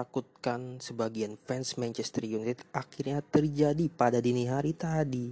ditakutkan 0.00 0.80
sebagian 0.80 1.36
fans 1.36 1.76
Manchester 1.76 2.24
United 2.24 2.64
akhirnya 2.72 3.20
terjadi 3.20 3.84
pada 3.92 4.16
dini 4.16 4.48
hari 4.48 4.72
tadi. 4.72 5.28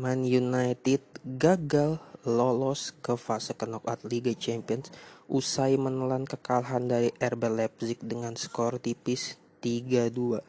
Man 0.00 0.24
United 0.24 1.04
gagal 1.36 2.00
lolos 2.24 2.96
ke 3.04 3.12
fase 3.20 3.52
knockout 3.52 4.08
Liga 4.08 4.32
Champions 4.32 4.88
usai 5.28 5.76
menelan 5.76 6.24
kekalahan 6.24 6.88
dari 6.88 7.12
RB 7.12 7.42
Leipzig 7.52 8.00
dengan 8.00 8.40
skor 8.40 8.80
tipis 8.80 9.36
3-2. 9.60 10.40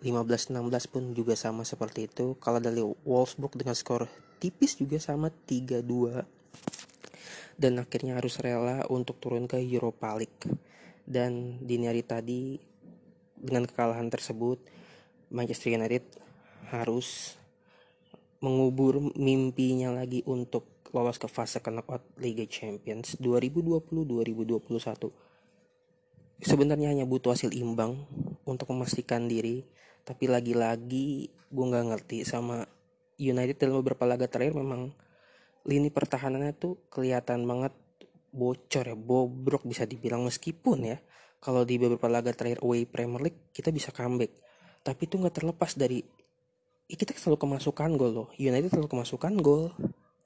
15-16 0.00 0.92
pun 0.92 1.12
juga 1.12 1.36
sama 1.36 1.62
seperti 1.68 2.08
itu. 2.08 2.40
Kalah 2.40 2.64
dari 2.64 2.80
Wolfsburg 2.80 3.52
dengan 3.54 3.76
skor 3.76 4.08
tipis 4.40 4.76
juga 4.80 4.96
sama 5.00 5.28
3-2 5.28 6.36
dan 7.56 7.80
akhirnya 7.80 8.20
harus 8.20 8.36
rela 8.40 8.84
untuk 8.92 9.16
turun 9.16 9.48
ke 9.48 9.56
Europa 9.60 10.12
League. 10.16 10.44
Dan 11.08 11.60
dini 11.64 11.88
hari 11.88 12.04
tadi 12.04 12.60
dengan 13.36 13.64
kekalahan 13.64 14.08
tersebut 14.12 14.60
Manchester 15.32 15.72
United 15.72 16.04
harus 16.70 17.38
mengubur 18.42 19.00
mimpinya 19.16 19.94
lagi 19.94 20.20
untuk 20.28 20.76
lolos 20.94 21.18
ke 21.18 21.26
fase 21.26 21.58
knockout 21.60 22.02
Liga 22.20 22.46
Champions 22.46 23.16
2020-2021. 23.18 25.10
Sebenarnya 26.36 26.92
hanya 26.92 27.08
butuh 27.08 27.32
hasil 27.32 27.56
imbang 27.56 28.04
untuk 28.44 28.68
memastikan 28.70 29.24
diri, 29.24 29.64
tapi 30.04 30.28
lagi-lagi 30.28 31.32
gue 31.32 31.64
nggak 31.64 31.86
ngerti 31.90 32.28
sama 32.28 32.68
United 33.16 33.56
dalam 33.56 33.80
beberapa 33.80 34.04
laga 34.04 34.28
terakhir 34.28 34.60
memang 34.60 34.92
lini 35.66 35.90
pertahanannya 35.90 36.52
tuh 36.54 36.86
kelihatan 36.92 37.48
banget 37.48 37.72
bocor 38.30 38.84
ya, 38.84 38.94
bobrok 38.94 39.64
bisa 39.64 39.88
dibilang 39.88 40.28
meskipun 40.28 40.78
ya 40.84 41.00
kalau 41.40 41.64
di 41.64 41.80
beberapa 41.80 42.06
laga 42.06 42.36
terakhir 42.36 42.60
away 42.60 42.84
Premier 42.84 43.30
League 43.30 43.50
kita 43.50 43.72
bisa 43.72 43.90
comeback 43.90 44.36
tapi 44.84 45.08
itu 45.08 45.16
nggak 45.16 45.42
terlepas 45.42 45.74
dari 45.74 46.04
ya 46.86 46.94
kita 46.94 47.14
selalu 47.18 47.38
kemasukan 47.42 47.90
gol 47.98 48.12
loh. 48.14 48.28
United 48.38 48.70
selalu 48.70 48.88
kemasukan 48.90 49.32
gol 49.42 49.74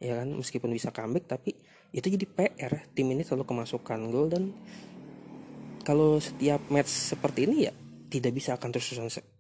ya 0.01 0.21
kan? 0.21 0.29
Meskipun 0.37 0.71
bisa 0.73 0.93
comeback 0.93 1.29
tapi 1.29 1.57
itu 1.91 2.07
jadi 2.07 2.27
PR 2.29 2.73
tim 2.93 3.09
ini 3.11 3.25
selalu 3.25 3.49
kemasukan 3.49 4.01
gol 4.13 4.29
dan 4.29 4.53
kalau 5.81 6.21
setiap 6.21 6.61
match 6.69 6.93
seperti 6.93 7.49
ini 7.49 7.57
ya 7.67 7.73
tidak 8.13 8.33
bisa 8.37 8.61
akan 8.61 8.69
terus 8.71 8.93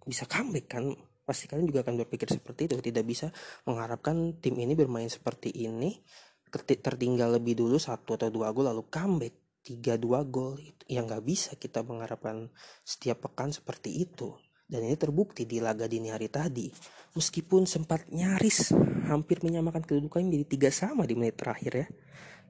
bisa 0.08 0.24
comeback 0.24 0.66
kan? 0.66 0.96
Pasti 1.20 1.46
kalian 1.46 1.68
juga 1.68 1.86
akan 1.86 2.00
berpikir 2.02 2.26
seperti 2.26 2.66
itu. 2.66 2.74
Tidak 2.80 3.04
bisa 3.06 3.30
mengharapkan 3.68 4.40
tim 4.40 4.56
ini 4.58 4.74
bermain 4.74 5.06
seperti 5.06 5.52
ini 5.52 5.94
tertinggal 6.50 7.38
lebih 7.38 7.54
dulu 7.62 7.78
satu 7.78 8.18
atau 8.18 8.32
dua 8.32 8.50
gol 8.50 8.72
lalu 8.72 8.88
comeback. 8.88 9.36
Tiga 9.60 10.00
dua 10.00 10.24
gol 10.24 10.56
yang 10.88 11.04
nggak 11.04 11.20
bisa 11.20 11.52
kita 11.60 11.84
mengharapkan 11.84 12.48
setiap 12.80 13.28
pekan 13.28 13.52
seperti 13.52 14.08
itu 14.08 14.32
dan 14.70 14.86
ini 14.86 14.94
terbukti 14.94 15.42
di 15.42 15.58
laga 15.58 15.90
dini 15.90 16.14
hari 16.14 16.30
tadi. 16.30 16.70
Meskipun 17.18 17.66
sempat 17.66 18.06
nyaris 18.14 18.70
hampir 19.10 19.42
menyamakan 19.42 19.82
kedudukan 19.82 20.22
menjadi 20.22 20.46
tiga 20.46 20.70
sama 20.70 21.02
di 21.10 21.18
menit 21.18 21.34
terakhir 21.34 21.72
ya. 21.74 21.86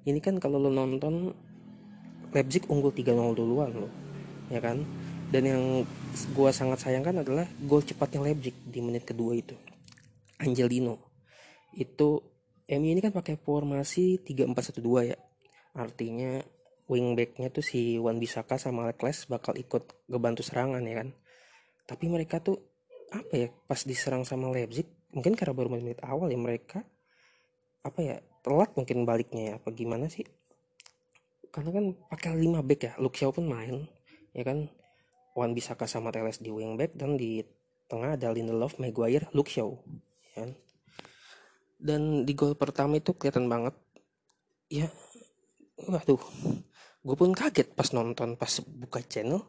Ini 0.05 0.21
kan 0.21 0.37
kalau 0.37 0.61
lo 0.61 0.69
nonton 0.69 1.33
Leipzig 2.31 2.69
unggul 2.69 2.93
3-0 2.93 3.17
duluan 3.33 3.73
lo. 3.73 3.89
Ya 4.53 4.61
kan? 4.61 4.85
Dan 5.33 5.43
yang 5.49 5.65
gua 6.37 6.53
sangat 6.53 6.85
sayangkan 6.85 7.25
adalah 7.25 7.49
gol 7.65 7.81
cepatnya 7.81 8.21
Leipzig 8.21 8.53
di 8.69 8.85
menit 8.85 9.09
kedua 9.09 9.33
itu. 9.33 9.57
Angelino. 10.37 11.01
Itu 11.73 12.21
MU 12.69 12.89
ini 12.93 13.01
kan 13.01 13.17
pakai 13.17 13.41
formasi 13.41 14.21
3-4-1-2 14.21 15.09
ya. 15.09 15.17
Artinya 15.73 16.45
wingbacknya 16.85 17.49
tuh 17.49 17.65
si 17.65 17.97
Wan 17.97 18.21
Bisaka 18.21 18.61
sama 18.61 18.93
Leclerc 18.93 19.25
bakal 19.31 19.57
ikut 19.57 20.11
ngebantu 20.11 20.43
serangan 20.43 20.83
ya 20.83 21.01
kan 21.01 21.09
tapi 21.91 22.07
mereka 22.07 22.39
tuh 22.39 22.55
apa 23.11 23.35
ya 23.35 23.49
pas 23.67 23.83
diserang 23.83 24.23
sama 24.23 24.55
Leipzig 24.55 24.87
mungkin 25.11 25.35
karena 25.35 25.51
baru 25.51 25.75
menit 25.75 25.99
awal 26.07 26.31
ya 26.31 26.39
mereka 26.39 26.87
apa 27.83 27.99
ya 27.99 28.17
telat 28.47 28.71
mungkin 28.79 29.03
baliknya 29.03 29.43
ya 29.43 29.53
apa 29.59 29.75
gimana 29.75 30.07
sih? 30.07 30.23
Karena 31.51 31.75
kan 31.75 31.85
pakai 32.07 32.39
5 32.39 32.63
back 32.63 32.81
ya 32.87 32.93
Luke 33.03 33.19
pun 33.19 33.47
main 33.51 33.91
ya 34.31 34.47
kan? 34.47 34.71
Wan 35.35 35.51
Bisaka 35.51 35.91
sama 35.91 36.15
Teles 36.15 36.39
di 36.39 36.55
wing 36.55 36.79
back 36.79 36.95
dan 36.95 37.19
di 37.19 37.43
tengah 37.91 38.15
ada 38.15 38.31
Lindelof, 38.31 38.79
Maguire, 38.79 39.27
Luke 39.35 39.51
Shaw 39.51 39.75
ya 40.31 40.47
kan? 40.47 40.51
dan 41.81 42.29
di 42.29 42.37
gol 42.37 42.53
pertama 42.55 43.01
itu 43.01 43.17
kelihatan 43.17 43.49
banget 43.49 43.73
ya 44.69 44.87
waduh 45.89 46.21
gue 47.01 47.17
pun 47.17 47.33
kaget 47.33 47.73
pas 47.73 47.89
nonton 47.97 48.37
pas 48.37 48.53
buka 48.61 49.01
channel 49.01 49.41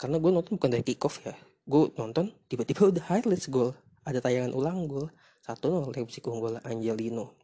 karena 0.00 0.16
gue 0.16 0.30
nonton 0.32 0.56
bukan 0.56 0.72
dari 0.72 0.82
kick 0.82 1.04
off 1.04 1.20
ya 1.20 1.36
gue 1.66 1.90
nonton 1.98 2.30
tiba-tiba 2.46 2.94
udah 2.94 3.04
highlights 3.10 3.50
gol. 3.50 3.74
Ada 4.06 4.22
tayangan 4.22 4.54
ulang 4.54 4.86
gol. 4.86 5.10
Satu 5.42 5.66
nol 5.70 5.90
Leipzig 5.90 6.22
unggul 6.22 6.62
Angelino. 6.62 7.34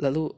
Lalu 0.00 0.32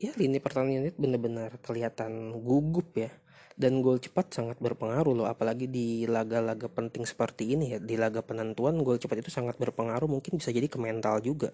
ya 0.00 0.16
lini 0.16 0.40
pertandingan 0.40 0.88
itu 0.88 0.96
benar-benar 0.96 1.60
kelihatan 1.60 2.32
gugup 2.40 2.96
ya. 2.96 3.12
Dan 3.58 3.84
gol 3.84 4.00
cepat 4.00 4.32
sangat 4.32 4.56
berpengaruh 4.56 5.12
loh. 5.12 5.28
Apalagi 5.28 5.68
di 5.68 6.08
laga-laga 6.08 6.72
penting 6.72 7.04
seperti 7.04 7.52
ini 7.52 7.76
ya. 7.76 7.78
Di 7.82 8.00
laga 8.00 8.24
penentuan 8.24 8.80
gol 8.80 8.96
cepat 8.96 9.20
itu 9.20 9.28
sangat 9.28 9.60
berpengaruh. 9.60 10.08
Mungkin 10.08 10.40
bisa 10.40 10.48
jadi 10.48 10.64
ke 10.64 10.80
mental 10.80 11.20
juga. 11.20 11.52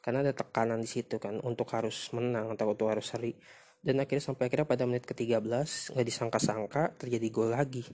Karena 0.00 0.24
ada 0.24 0.32
tekanan 0.32 0.80
di 0.80 0.88
situ 0.88 1.20
kan 1.20 1.36
untuk 1.44 1.68
harus 1.76 2.08
menang 2.16 2.56
atau 2.56 2.72
untuk 2.72 2.88
harus 2.88 3.12
seri. 3.12 3.36
Dan 3.82 4.00
akhirnya 4.00 4.24
sampai 4.24 4.48
akhirnya 4.48 4.64
pada 4.64 4.88
menit 4.88 5.04
ke-13 5.04 5.98
nggak 5.98 6.06
disangka-sangka 6.06 6.96
terjadi 6.96 7.28
gol 7.28 7.50
lagi 7.52 7.84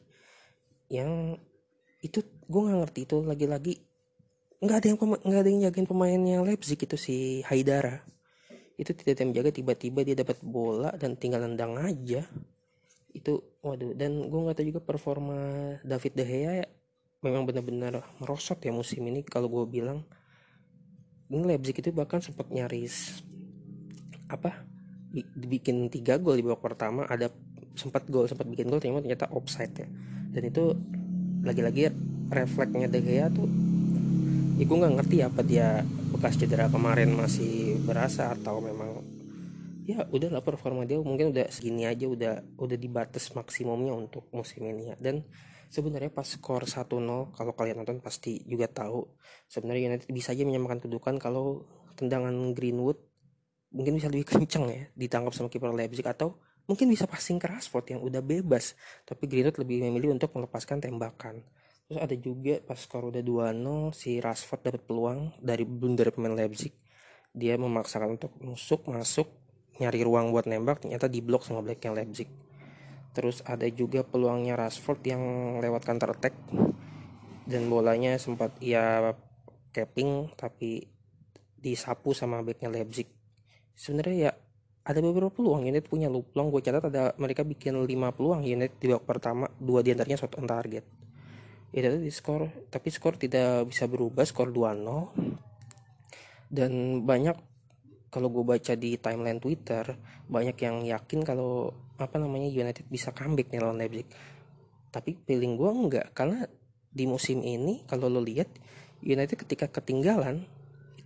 yang 0.89 1.37
itu 2.01 2.25
gue 2.25 2.61
nggak 2.61 2.79
ngerti 2.85 3.01
itu 3.05 3.17
lagi-lagi. 3.25 3.75
Nggak 4.59 4.77
ada 4.83 4.87
yang 4.91 4.99
nggak 4.99 5.41
ada 5.41 5.51
yang 5.51 5.61
jagain 5.71 5.87
pemainnya 5.87 6.37
Leipzig 6.43 6.81
itu 6.81 6.97
si 6.99 7.17
Haidara. 7.47 8.03
Itu 8.79 8.95
tidak 8.95 9.19
ada 9.19 9.23
yang 9.27 9.33
jaga 9.37 9.51
tiba-tiba 9.55 10.01
dia 10.07 10.17
dapat 10.19 10.39
bola 10.43 10.95
dan 10.97 11.15
tinggal 11.15 11.45
nendang 11.45 11.79
aja. 11.79 12.27
Itu 13.13 13.59
waduh 13.63 13.95
dan 13.95 14.31
gue 14.31 14.41
nggak 14.41 14.57
tahu 14.59 14.67
juga 14.75 14.83
performa 14.83 15.39
David 15.83 16.13
De 16.15 16.25
Gea 16.25 16.53
ya, 16.65 16.67
memang 17.23 17.47
benar-benar 17.47 18.03
merosot 18.23 18.59
ya 18.63 18.71
musim 18.71 19.05
ini 19.07 19.23
kalau 19.23 19.51
gue 19.51 19.65
bilang. 19.69 20.03
Ini 21.29 21.45
Leipzig 21.45 21.77
itu 21.85 21.93
bahkan 21.93 22.25
sempat 22.25 22.49
nyaris 22.49 23.21
apa 24.29 24.65
dibikin 25.13 25.89
tiga 25.89 26.21
gol 26.21 26.37
di 26.37 26.45
babak 26.45 26.73
pertama 26.73 27.09
ada 27.09 27.33
sempat 27.77 28.05
gol 28.13 28.29
sempat 28.29 28.45
bikin 28.45 28.69
gol 28.69 28.81
ternyata 28.81 29.25
offside 29.33 29.73
ya 29.73 29.89
dan 30.39 30.55
itu 30.55 30.71
lagi-lagi 31.43 31.91
refleksnya 32.31 32.87
De 32.87 33.03
Gea 33.03 33.27
tuh 33.27 33.51
ya 34.55 34.63
gue 34.63 34.77
nggak 34.79 34.95
ngerti 35.03 35.17
apa 35.27 35.43
dia 35.43 35.83
bekas 36.15 36.39
cedera 36.39 36.71
kemarin 36.71 37.11
masih 37.19 37.83
berasa 37.83 38.31
atau 38.39 38.63
memang 38.63 39.03
ya 39.83 40.07
udah 40.07 40.39
lah 40.39 40.43
performa 40.47 40.87
dia 40.87 41.03
mungkin 41.03 41.35
udah 41.35 41.51
segini 41.51 41.91
aja 41.91 42.07
udah 42.07 42.55
udah 42.55 42.77
di 42.79 42.87
batas 42.87 43.33
maksimumnya 43.33 43.97
untuk 43.97 44.29
musim 44.37 44.69
ini 44.69 44.93
ya. 44.93 44.97
Dan 45.01 45.25
sebenarnya 45.73 46.13
pas 46.13 46.29
skor 46.29 46.69
1-0 46.69 46.87
kalau 47.33 47.53
kalian 47.57 47.81
nonton 47.81 48.05
pasti 48.05 48.45
juga 48.45 48.69
tahu 48.69 49.09
sebenarnya 49.49 49.97
United 49.97 50.09
bisa 50.13 50.37
aja 50.37 50.45
menyamakan 50.45 50.85
kedudukan 50.85 51.17
kalau 51.17 51.65
tendangan 51.97 52.37
Greenwood 52.53 53.01
mungkin 53.73 53.97
bisa 53.97 54.13
lebih 54.13 54.29
kencang 54.29 54.65
ya 54.69 54.83
ditangkap 54.93 55.33
sama 55.33 55.49
kiper 55.49 55.73
Leipzig 55.73 56.05
atau 56.05 56.37
mungkin 56.69 56.87
bisa 56.93 57.09
passing 57.09 57.41
ke 57.41 57.49
Rashford 57.49 57.97
yang 57.97 58.01
udah 58.05 58.21
bebas 58.21 58.77
tapi 59.09 59.25
Greenwood 59.25 59.57
lebih 59.59 59.89
memilih 59.89 60.15
untuk 60.15 60.37
melepaskan 60.37 60.85
tembakan. 60.85 61.41
Terus 61.89 61.99
ada 62.05 62.17
juga 62.21 62.61
pas 62.61 62.77
skor 62.77 63.09
udah 63.09 63.25
2-0 63.25 63.97
si 63.97 64.21
Rashford 64.21 64.61
dapat 64.69 64.83
peluang 64.85 65.33
dari 65.41 65.65
blunder 65.65 66.13
pemain 66.13 66.37
Leipzig. 66.37 66.77
Dia 67.33 67.57
memaksakan 67.57 68.21
untuk 68.21 68.37
masuk 68.45 68.93
masuk 68.93 69.33
nyari 69.81 70.05
ruang 70.05 70.29
buat 70.29 70.45
nembak 70.45 70.85
ternyata 70.85 71.09
diblok 71.09 71.49
sama 71.49 71.65
blacknya 71.65 71.97
Leipzig. 71.97 72.29
Terus 73.17 73.41
ada 73.49 73.65
juga 73.73 74.05
peluangnya 74.05 74.55
Rashford 74.61 75.01
yang 75.09 75.23
lewat 75.65 75.89
counter 75.89 76.13
attack 76.13 76.37
dan 77.49 77.73
bolanya 77.73 78.21
sempat 78.21 78.53
ia 78.61 79.17
capping 79.73 80.37
tapi 80.37 80.85
disapu 81.57 82.13
sama 82.13 82.45
backnya 82.45 82.69
Leipzig. 82.69 83.09
Sebenarnya 83.73 84.17
ya 84.29 84.33
ada 84.89 85.05
beberapa 85.05 85.29
peluang 85.29 85.69
United 85.69 85.85
punya 85.85 86.09
lu. 86.09 86.25
Peluang 86.25 86.49
gue 86.49 86.65
catat 86.65 86.89
ada 86.89 87.13
mereka 87.21 87.45
bikin 87.45 87.77
5 87.77 87.85
peluang 88.17 88.41
United 88.41 88.81
di 88.81 88.89
babak 88.89 89.05
pertama. 89.05 89.45
Dua 89.61 89.85
di 89.85 89.93
antaranya 89.93 90.17
shot 90.17 90.41
on 90.41 90.49
target. 90.49 90.85
Itu 91.69 91.85
tadi 91.85 92.09
skor. 92.09 92.49
Tapi 92.73 92.89
skor 92.89 93.21
tidak 93.21 93.69
bisa 93.69 93.85
berubah 93.85 94.25
skor 94.25 94.49
2-0 94.49 95.37
dan 96.49 97.05
banyak 97.05 97.37
kalau 98.09 98.33
gue 98.33 98.41
baca 98.41 98.73
di 98.73 98.97
timeline 98.97 99.37
Twitter 99.37 99.85
banyak 100.25 100.57
yang 100.65 100.81
yakin 100.81 101.21
kalau 101.21 101.69
apa 102.01 102.17
namanya 102.17 102.49
United 102.49 102.89
bisa 102.89 103.13
comeback 103.13 103.53
nih 103.53 103.61
lawan 103.61 103.77
Leipzig. 103.77 104.09
Tapi 104.89 105.21
feeling 105.29 105.61
gue 105.61 105.69
enggak. 105.69 106.17
Karena 106.17 106.49
di 106.89 107.05
musim 107.05 107.45
ini 107.45 107.85
kalau 107.85 108.09
lo 108.09 108.25
lihat 108.25 108.49
United 109.05 109.37
ketika 109.45 109.69
ketinggalan 109.69 110.49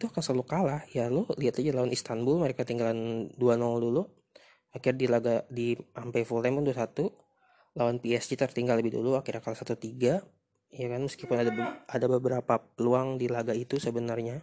itu 0.02 0.10
akan 0.10 0.18
selalu 0.18 0.44
kalah 0.50 0.82
ya 0.90 1.06
lo 1.06 1.30
lihat 1.38 1.62
aja 1.62 1.70
lawan 1.70 1.94
Istanbul 1.94 2.42
mereka 2.42 2.66
tinggalan 2.66 3.30
2-0 3.38 3.38
dulu. 3.78 4.02
Akhirnya 4.74 4.98
di 4.98 5.06
laga 5.06 5.34
di 5.46 5.66
sampai 5.78 6.26
full 6.26 6.42
time 6.42 6.58
pun 6.58 6.66
2-1 6.66 7.78
lawan 7.78 8.02
PSG 8.02 8.34
tertinggal 8.34 8.82
lebih 8.82 8.98
dulu 8.98 9.14
akhirnya 9.14 9.38
kalah 9.38 9.54
1-3 9.62 9.78
ya 10.72 10.86
kan 10.90 11.00
meskipun 11.06 11.36
ada 11.38 11.52
ada 11.86 12.06
beberapa 12.10 12.58
peluang 12.58 13.22
di 13.22 13.30
laga 13.30 13.54
itu 13.54 13.78
sebenarnya 13.78 14.42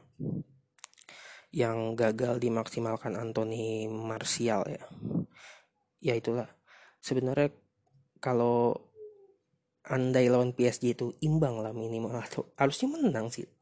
yang 1.52 1.98
gagal 2.00 2.40
dimaksimalkan 2.40 3.20
Anthony 3.20 3.92
Martial 3.92 4.64
ya. 4.64 4.84
Ya 6.00 6.16
itulah. 6.16 6.48
Sebenarnya 7.04 7.52
kalau 8.24 8.88
andai 9.84 10.32
lawan 10.32 10.56
PSG 10.56 10.96
itu 10.96 11.12
imbang 11.20 11.60
lah 11.60 11.76
minimal. 11.76 12.16
Atau 12.16 12.48
harusnya 12.62 12.88
menang 12.96 13.28
sih 13.28 13.59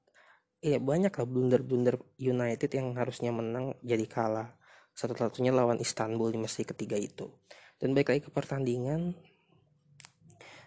ya 0.61 0.81
banyak 0.81 1.13
lah 1.13 1.27
blunder-blunder 1.27 2.01
United 2.17 2.69
yang 2.73 2.97
harusnya 2.97 3.29
menang 3.29 3.77
jadi 3.85 4.05
kalah. 4.09 4.57
Satu-satunya 4.97 5.53
lawan 5.53 5.77
Istanbul 5.77 6.33
di 6.33 6.39
mesti 6.41 6.65
ketiga 6.65 6.97
itu. 6.97 7.29
Dan 7.77 7.93
baik 7.93 8.09
lagi 8.09 8.21
ke 8.25 8.31
pertandingan 8.33 9.13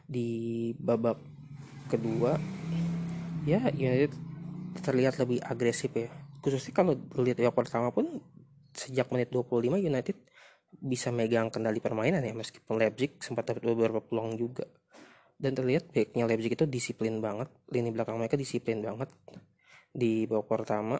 di 0.07 0.71
babak 0.79 1.19
kedua 1.91 2.39
ya 3.47 3.71
United 3.75 4.15
terlihat 4.83 5.19
lebih 5.19 5.43
agresif 5.43 5.91
ya. 5.91 6.07
Khususnya 6.39 6.73
kalau 6.73 6.95
lihat 7.19 7.43
babak 7.43 7.67
pertama 7.67 7.91
pun 7.91 8.23
sejak 8.71 9.11
menit 9.11 9.35
25 9.35 9.83
United 9.83 10.17
bisa 10.71 11.11
megang 11.11 11.51
kendali 11.51 11.83
permainan 11.83 12.23
ya 12.23 12.31
meskipun 12.31 12.79
Leipzig 12.79 13.19
sempat 13.19 13.51
dapat 13.51 13.67
beberapa 13.67 13.99
peluang 13.99 14.39
juga. 14.39 14.71
Dan 15.41 15.59
terlihat 15.59 15.91
backnya 15.91 16.31
Leipzig 16.31 16.55
itu 16.55 16.67
disiplin 16.71 17.19
banget 17.19 17.51
lini 17.75 17.91
belakang 17.91 18.21
mereka 18.23 18.39
disiplin 18.39 18.79
banget 18.79 19.11
di 19.91 20.25
babak 20.31 20.47
pertama. 20.65 20.97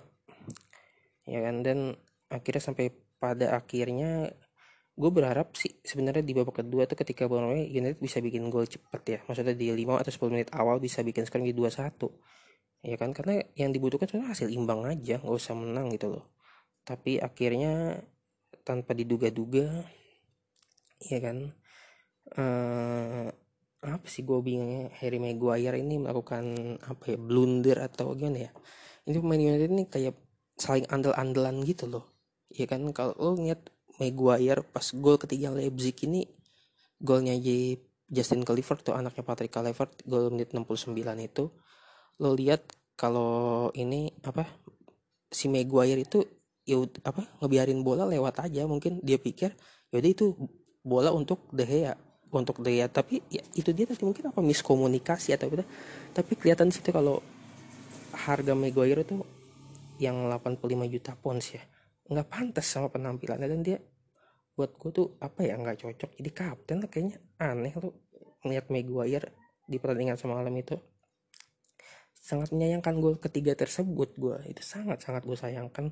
Ya 1.27 1.41
kan? 1.47 1.63
Dan 1.63 1.95
akhirnya 2.31 2.63
sampai 2.63 2.91
pada 3.21 3.57
akhirnya 3.57 4.31
gue 5.01 5.11
berharap 5.13 5.57
sih 5.57 5.81
sebenarnya 5.81 6.21
di 6.21 6.37
babak 6.37 6.61
kedua 6.61 6.85
tuh 6.85 6.99
ketika 6.99 7.25
Bournemouth 7.25 7.73
United 7.73 7.99
bisa 8.03 8.21
bikin 8.21 8.53
gol 8.53 8.69
cepet 8.69 9.03
ya. 9.07 9.19
Maksudnya 9.25 9.57
di 9.57 9.73
5 9.73 10.01
atau 10.03 10.13
10 10.13 10.35
menit 10.35 10.49
awal 10.53 10.77
bisa 10.83 11.01
bikin 11.01 11.25
sekarang 11.25 11.49
di 11.49 11.55
2-1 11.57 12.11
ya 12.85 12.97
kan? 12.97 13.11
Karena 13.13 13.41
yang 13.57 13.71
dibutuhkan 13.73 14.09
sebenarnya 14.09 14.33
hasil 14.37 14.49
imbang 14.53 14.85
aja 14.89 15.21
nggak 15.21 15.37
usah 15.37 15.55
menang 15.57 15.93
gitu 15.93 16.13
loh. 16.17 16.25
Tapi 16.85 17.21
akhirnya 17.21 18.01
tanpa 18.65 18.93
diduga-duga 18.97 19.85
ya 21.01 21.19
kan? 21.21 21.39
Uh, 22.31 23.29
apa 23.81 24.05
sih 24.05 24.23
gue 24.29 24.37
bingungnya? 24.45 24.93
Harry 25.01 25.17
Maguire 25.17 25.81
ini 25.81 25.97
melakukan 25.97 26.77
apa 26.85 27.17
ya 27.17 27.17
blunder 27.17 27.81
atau 27.81 28.13
gimana 28.13 28.49
ya? 28.49 28.51
Ini 29.09 29.17
pemain 29.17 29.41
United 29.41 29.71
ini 29.73 29.85
kayak 29.89 30.17
saling 30.61 30.85
andel-andelan 30.93 31.65
gitu 31.65 31.89
loh. 31.89 32.05
Ya 32.53 32.69
kan? 32.69 32.85
Kalau 32.93 33.17
lo 33.17 33.41
ngeliat 33.41 33.73
Maguire 33.97 34.61
pas 34.69 34.85
gol 34.93 35.17
ketiga 35.17 35.49
Leipzig 35.49 35.97
ini 36.05 36.29
golnya 37.01 37.33
J 37.41 37.77
Justin 38.11 38.45
Clifford 38.45 38.85
tuh 38.85 38.95
anaknya 38.97 39.25
Patrick 39.25 39.53
Clifford 39.53 40.05
gol 40.05 40.29
menit 40.29 40.53
69 40.53 40.93
itu 41.21 41.45
lo 42.21 42.37
lihat 42.37 42.65
kalau 43.01 43.73
ini 43.73 44.13
apa 44.21 44.45
si 45.33 45.49
Maguire 45.49 46.05
itu 46.05 46.21
ya 46.69 46.77
apa 47.09 47.25
ngebiarin 47.41 47.81
bola 47.81 48.05
lewat 48.05 48.45
aja 48.45 48.69
mungkin. 48.69 49.01
Dia 49.01 49.17
pikir 49.17 49.57
yaudah 49.89 50.11
itu 50.13 50.37
bola 50.85 51.17
untuk 51.17 51.49
De 51.57 51.65
Gea 51.65 52.10
untuk 52.31 52.63
Gea 52.63 52.87
tapi 52.87 53.19
ya 53.27 53.43
itu 53.59 53.75
dia 53.75 53.91
tadi 53.91 54.07
mungkin 54.07 54.31
apa 54.31 54.39
miskomunikasi 54.39 55.35
atau 55.35 55.51
apa. 55.51 55.67
Tapi 56.15 56.33
kelihatan 56.39 56.71
situ 56.71 56.95
kalau 56.95 57.19
harga 58.15 58.55
Maguire 58.55 59.03
itu 59.03 59.23
yang 59.99 60.31
85 60.31 60.87
juta 60.87 61.13
pounds 61.19 61.55
ya 61.55 61.63
nggak 62.11 62.27
pantas 62.31 62.67
sama 62.67 62.87
penampilannya. 62.91 63.49
Dan 63.51 63.61
dia 63.67 63.79
buat 64.55 64.79
gue 64.79 64.91
tuh 64.95 65.07
apa 65.19 65.43
ya 65.43 65.59
nggak 65.59 65.83
cocok. 65.83 66.11
Jadi 66.23 66.31
kapten 66.31 66.77
lah 66.87 66.89
kayaknya. 66.91 67.19
Aneh 67.43 67.75
tuh 67.75 67.95
melihat 68.47 68.71
Maguire 68.71 69.35
di 69.67 69.77
pertandingan 69.83 70.15
semalam 70.15 70.55
itu. 70.55 70.79
Sangat 72.15 72.55
menyayangkan 72.55 72.95
gol 73.03 73.19
ketiga 73.19 73.59
tersebut 73.59 74.15
gue 74.15 74.37
itu 74.47 74.63
sangat 74.63 75.03
sangat 75.03 75.27
gue 75.27 75.35
sayangkan 75.35 75.91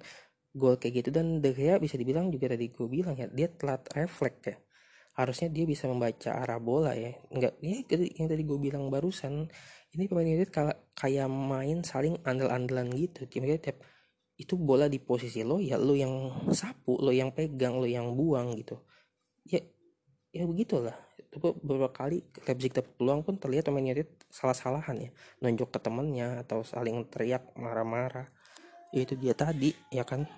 gol 0.55 0.79
kayak 0.79 1.03
gitu. 1.03 1.11
Dan 1.11 1.43
De 1.43 1.51
Gea 1.51 1.83
bisa 1.83 1.99
dibilang 1.99 2.31
juga 2.31 2.55
tadi 2.55 2.71
gue 2.71 2.87
bilang 2.87 3.19
ya 3.19 3.27
dia 3.27 3.51
telat 3.51 3.83
refleks 3.91 4.43
ya 4.47 4.57
harusnya 5.19 5.51
dia 5.51 5.67
bisa 5.67 5.91
membaca 5.91 6.31
arah 6.31 6.63
bola 6.63 6.95
ya. 6.95 7.11
Nggak 7.35 7.59
ya 7.59 7.83
yang 8.23 8.31
tadi 8.31 8.43
gue 8.47 8.59
bilang 8.63 8.87
barusan 8.87 9.51
ini 9.91 10.07
pemain 10.07 10.31
United 10.31 10.55
kayak 10.95 11.27
main 11.27 11.83
saling 11.83 12.23
andal-andalan 12.23 12.95
gitu. 12.95 13.27
Timnya 13.27 13.59
tiap 13.59 13.83
itu 14.39 14.55
bola 14.55 14.87
di 14.87 15.03
posisi 15.03 15.43
lo 15.43 15.59
ya 15.59 15.75
lo 15.75 15.99
yang 15.99 16.47
sapu 16.55 16.95
lo 17.03 17.11
yang 17.11 17.35
pegang 17.35 17.83
lo 17.83 17.91
yang 17.91 18.15
buang 18.15 18.55
gitu. 18.55 18.79
Ya 19.43 19.59
ya 20.31 20.47
begitulah. 20.47 20.95
Itu 21.19 21.43
beberapa 21.43 21.91
kali 21.91 22.23
Leipzig 22.47 22.79
dapat 22.79 22.95
peluang 22.95 23.27
pun 23.27 23.43
terlihat 23.43 23.67
pemain 23.67 23.83
United 23.83 24.23
salah-salahan 24.31 25.03
ya. 25.03 25.11
Nunjuk 25.43 25.75
ke 25.75 25.83
temannya 25.83 26.47
atau 26.47 26.63
saling 26.63 27.11
teriak 27.11 27.59
marah-marah. 27.59 28.31
Ya 28.95 29.03
itu 29.03 29.19
dia 29.19 29.35
tadi 29.35 29.75
ya 29.91 30.07
kan. 30.07 30.31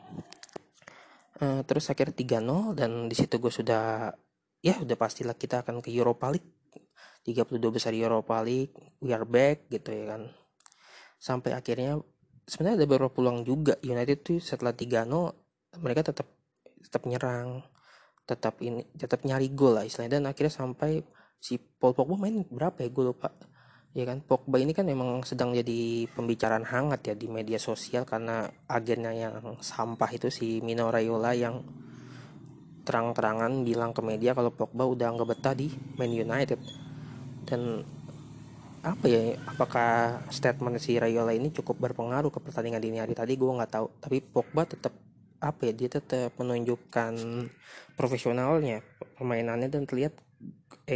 Uh, 1.40 1.64
terus 1.64 1.88
akhirnya 1.88 2.40
3-0 2.40 2.76
dan 2.76 3.08
di 3.08 3.16
situ 3.16 3.40
gue 3.40 3.48
sudah 3.48 4.12
ya 4.60 4.76
udah 4.80 4.96
pastilah 4.96 5.36
kita 5.36 5.64
akan 5.64 5.80
ke 5.80 5.92
Europa 5.92 6.28
League. 6.32 6.48
32 7.20 7.60
besar 7.68 7.92
Europa 7.92 8.40
League 8.40 8.72
we 9.04 9.12
are 9.12 9.28
back 9.28 9.68
gitu 9.68 9.92
ya 9.92 10.16
kan. 10.16 10.32
Sampai 11.20 11.52
akhirnya 11.52 12.00
sebenarnya 12.48 12.84
ada 12.84 12.86
beberapa 12.88 13.12
peluang 13.12 13.44
juga. 13.44 13.76
United 13.84 14.18
tuh 14.24 14.38
setelah 14.40 14.72
3-0 14.72 15.80
mereka 15.84 16.12
tetap 16.12 16.28
tetap 16.80 17.04
nyerang 17.04 17.62
tetap 18.30 18.62
ini 18.62 18.86
tetap 18.94 19.26
nyari 19.26 19.50
gol 19.50 19.74
lah 19.80 19.84
istilahnya. 19.84 20.22
Dan 20.22 20.30
akhirnya 20.30 20.54
sampai 20.54 21.02
si 21.42 21.58
Paul 21.58 21.96
Pogba 21.98 22.14
main 22.14 22.46
berapa 22.46 22.78
ya? 22.78 22.88
Gue 22.92 23.10
lupa. 23.10 23.34
Ya 23.90 24.06
kan 24.06 24.22
Pogba 24.22 24.62
ini 24.62 24.70
kan 24.70 24.86
memang 24.86 25.26
sedang 25.26 25.50
jadi 25.50 26.06
pembicaraan 26.14 26.62
hangat 26.62 27.10
ya 27.10 27.14
di 27.18 27.26
media 27.26 27.58
sosial 27.58 28.06
karena 28.06 28.46
agennya 28.70 29.10
yang 29.10 29.58
sampah 29.58 30.10
itu 30.14 30.30
si 30.30 30.62
Mino 30.62 30.94
Raiola 30.94 31.34
yang 31.34 31.58
terang-terangan 32.86 33.62
bilang 33.62 33.92
ke 33.92 34.00
media 34.00 34.32
kalau 34.32 34.50
Pogba 34.50 34.86
udah 34.88 35.12
nggak 35.14 35.28
betah 35.28 35.54
di 35.54 35.68
Man 35.98 36.12
United. 36.12 36.60
Dan 37.44 37.84
apa 38.80 39.04
ya 39.04 39.36
apakah 39.44 40.24
statement 40.32 40.80
si 40.80 40.96
Rayola 40.96 41.36
ini 41.36 41.52
cukup 41.52 41.76
berpengaruh 41.76 42.32
ke 42.32 42.40
pertandingan 42.40 42.80
dini 42.80 42.98
hari 43.00 43.12
tadi? 43.12 43.36
Gue 43.36 43.52
nggak 43.52 43.72
tahu. 43.72 43.86
Tapi 44.00 44.18
Pogba 44.24 44.64
tetap 44.64 44.96
apa 45.40 45.60
ya 45.68 45.72
dia 45.72 45.88
tetap 45.88 46.36
menunjukkan 46.36 47.12
profesionalnya 47.96 48.84
permainannya 49.16 49.72
dan 49.72 49.88
terlihat 49.88 50.12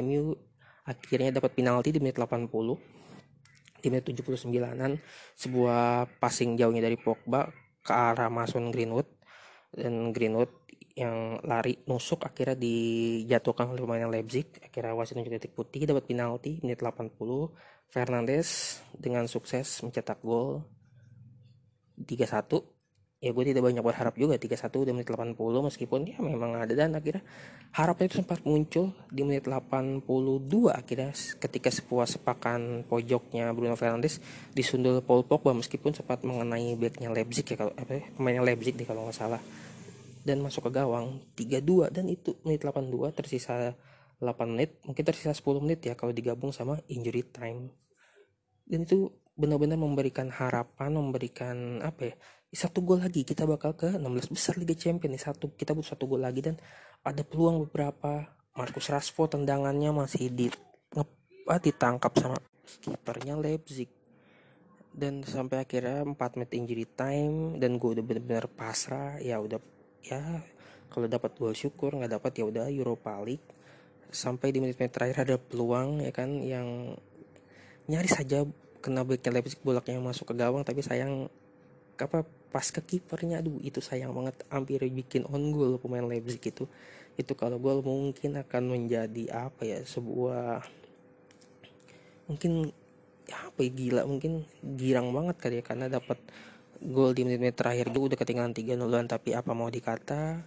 MU 0.05 0.37
akhirnya 0.85 1.41
dapat 1.41 1.57
penalti 1.57 1.97
di 1.97 2.00
menit 2.05 2.21
80 2.21 2.53
di 3.81 3.93
menit 3.93 4.05
79an 4.09 4.97
sebuah 5.37 6.09
passing 6.21 6.57
jauhnya 6.57 6.85
dari 6.85 6.97
Pogba 6.97 7.53
ke 7.85 7.93
arah 7.93 8.33
Mason 8.33 8.73
Greenwood. 8.73 9.05
Dan 9.75 10.17
Greenwood 10.17 10.63
yang 10.95 11.43
lari 11.43 11.83
nusuk 11.91 12.23
akhirnya 12.23 12.55
dijatuhkan 12.55 13.75
oleh 13.75 13.83
pemain 13.83 14.07
Leipzig. 14.07 14.47
Akhirnya 14.63 14.95
wasit 14.95 15.19
menunjuk 15.19 15.43
titik 15.43 15.53
putih 15.59 15.91
dapat 15.91 16.07
penalti 16.07 16.63
menit 16.63 16.79
80 16.79 17.19
Fernandes 17.91 18.79
dengan 18.95 19.27
sukses 19.27 19.83
mencetak 19.83 20.23
gol 20.23 20.63
3-1 21.99 22.75
ya 23.25 23.33
gue 23.33 23.45
tidak 23.49 23.65
banyak 23.65 23.81
berharap 23.81 24.15
juga 24.21 24.37
3-1 24.37 24.85
di 24.85 24.93
menit 24.93 25.09
80 25.09 25.35
meskipun 25.41 26.01
ya 26.15 26.19
memang 26.23 26.63
ada. 26.63 26.71
Dan 26.79 26.95
akhirnya 26.95 27.27
harapan 27.75 28.07
itu 28.07 28.23
sempat 28.23 28.47
muncul 28.47 28.95
di 29.11 29.27
menit 29.27 29.51
82 29.51 30.07
akhirnya 30.71 31.11
ketika 31.43 31.75
sebuah 31.75 32.07
sepakan 32.07 32.87
pojoknya 32.87 33.51
Bruno 33.51 33.75
Fernandes 33.75 34.23
disundul 34.55 35.03
Paul 35.03 35.27
Pogba 35.27 35.51
meskipun 35.59 35.91
sempat 35.91 36.23
mengenai 36.23 36.79
backnya 36.79 37.11
Leipzig 37.11 37.51
ya 37.51 37.57
kalau 37.59 37.75
apa 37.75 37.99
ya, 37.99 38.03
pemainnya 38.15 38.47
Leipzig 38.47 38.79
deh 38.79 38.87
kalau 38.87 39.11
nggak 39.11 39.19
salah 39.19 39.43
dan 40.25 40.40
masuk 40.40 40.73
ke 40.73 40.81
gawang. 40.81 41.23
3-2 41.37 41.93
dan 41.93 42.09
itu 42.09 42.35
menit 42.43 42.64
82 42.64 43.12
tersisa 43.12 43.76
8 44.19 44.25
menit 44.49 44.81
mungkin 44.88 45.04
tersisa 45.04 45.37
10 45.37 45.64
menit 45.64 45.85
ya 45.85 45.95
kalau 45.95 46.11
digabung 46.11 46.50
sama 46.50 46.81
injury 46.88 47.23
time. 47.28 47.71
Dan 48.64 48.88
itu 48.88 49.12
benar-benar 49.37 49.76
memberikan 49.76 50.33
harapan 50.33 50.95
memberikan 50.95 51.83
apa 51.83 52.14
ya 52.14 52.14
satu 52.54 52.87
gol 52.87 53.02
lagi 53.02 53.26
kita 53.26 53.45
bakal 53.50 53.75
ke 53.75 53.99
16 53.99 54.31
besar 54.31 54.54
Liga 54.54 54.78
Champions 54.78 55.12
nih. 55.19 55.23
Satu 55.23 55.52
kita 55.59 55.75
butuh 55.75 55.99
satu 55.99 56.07
gol 56.07 56.23
lagi 56.23 56.40
dan 56.40 56.57
ada 57.02 57.21
peluang 57.26 57.66
beberapa. 57.69 58.31
Marcus 58.54 58.87
Rashford 58.87 59.35
tendangannya 59.35 59.90
masih 59.90 60.31
di 60.31 60.47
ditangkap 61.45 62.14
sama 62.14 62.38
kipernya 62.78 63.35
Leipzig. 63.35 63.90
Dan 64.95 65.26
sampai 65.26 65.66
akhirnya 65.66 66.07
4 66.07 66.14
menit 66.38 66.50
injury 66.54 66.87
time 66.87 67.59
dan 67.59 67.83
gue 67.83 67.99
udah 67.99 68.04
bener-bener 68.07 68.47
pasrah. 68.47 69.19
Ya 69.19 69.43
udah 69.43 69.59
ya 70.05 70.21
kalau 70.93 71.11
dapat 71.11 71.35
gol 71.35 71.57
syukur 71.57 71.97
nggak 71.97 72.21
dapat 72.21 72.33
ya 72.39 72.45
udah 72.47 72.67
Europa 72.71 73.19
League. 73.25 73.43
Sampai 74.15 74.55
di 74.55 74.63
menit-menit 74.63 74.95
terakhir 74.95 75.27
ada 75.27 75.37
peluang 75.43 75.99
ya 75.99 76.15
kan 76.15 76.39
yang 76.39 76.95
nyaris 77.91 78.15
saja 78.15 78.47
kena 78.79 79.03
backnya 79.03 79.41
Leipzig 79.41 79.59
bolaknya 79.65 79.99
masuk 79.99 80.31
ke 80.31 80.35
gawang 80.39 80.63
tapi 80.63 80.85
sayang 80.85 81.27
apa 81.99 82.23
pas 82.53 82.69
ke 82.71 82.79
kipernya 82.79 83.43
aduh 83.43 83.59
itu 83.65 83.83
sayang 83.83 84.15
banget 84.15 84.39
hampir 84.53 84.79
bikin 84.87 85.27
on 85.27 85.51
goal 85.51 85.83
pemain 85.83 86.07
Leipzig 86.07 86.39
itu. 86.47 86.71
Itu 87.19 87.35
kalau 87.35 87.59
gol 87.59 87.83
mungkin 87.83 88.39
akan 88.39 88.63
menjadi 88.71 89.51
apa 89.51 89.67
ya 89.67 89.83
sebuah 89.83 90.63
mungkin 92.31 92.71
ya 93.25 93.37
apa 93.51 93.59
ya, 93.65 93.71
gila 93.73 94.03
mungkin 94.07 94.45
girang 94.63 95.11
banget 95.11 95.37
kali 95.41 95.55
ya 95.61 95.65
karena 95.65 95.87
dapat 95.89 96.21
gol 96.85 97.17
di 97.17 97.25
menit-menit 97.25 97.57
terakhir 97.57 97.88
juga 97.88 98.12
udah 98.12 98.19
ketinggalan 98.21 98.53
3 98.53 98.76
0 98.76 99.09
tapi 99.09 99.33
apa 99.33 99.57
mau 99.57 99.73
dikata 99.73 100.45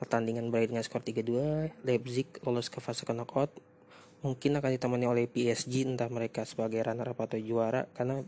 pertandingan 0.00 0.48
berakhir 0.48 0.72
dengan 0.72 0.84
skor 0.84 1.02
3-2 1.04 1.84
Leipzig 1.84 2.28
lolos 2.42 2.72
ke 2.72 2.80
fase 2.80 3.04
knockout. 3.04 3.52
Mungkin 4.24 4.56
akan 4.56 4.70
ditemani 4.72 5.04
oleh 5.04 5.28
PSG 5.28 5.84
entah 5.84 6.08
mereka 6.08 6.48
sebagai 6.48 6.80
runner 6.80 7.12
up 7.12 7.20
atau 7.28 7.36
juara 7.36 7.84
karena 7.92 8.24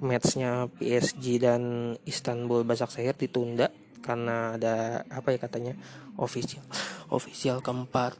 matchnya 0.00 0.72
PSG 0.80 1.44
dan 1.44 1.62
Istanbul 2.08 2.64
Basaksehir 2.64 3.12
ditunda 3.20 3.68
karena 4.00 4.56
ada 4.56 5.04
apa 5.12 5.36
ya 5.36 5.38
katanya 5.38 5.76
official 6.16 6.64
official 7.12 7.60
keempat 7.60 8.16